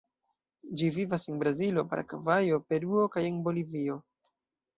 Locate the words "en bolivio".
3.29-4.01